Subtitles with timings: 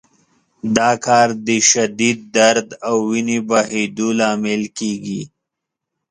[0.77, 5.21] دا کار د شدید درد او وینې بهېدو لامل کېږي.